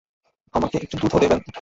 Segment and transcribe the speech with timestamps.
[0.53, 1.41] আমাকে একটু দুধও দেবেন।